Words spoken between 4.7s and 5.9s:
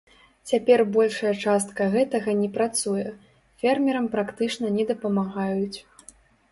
не дапамагаюць.